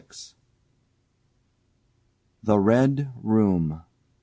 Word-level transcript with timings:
THE 2.41 2.57
RED 2.59 3.09
ROOM. 3.21 3.83